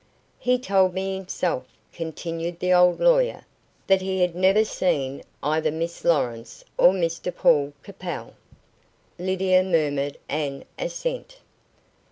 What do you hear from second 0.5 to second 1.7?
told me himself,"